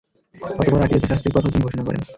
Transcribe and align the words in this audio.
অতঃপর 0.35 0.83
আখিরাতের 0.83 1.09
শাস্তির 1.09 1.33
কথাও 1.35 1.51
তিনি 1.53 1.65
ঘোষণা 1.65 1.83
করেন। 1.87 2.01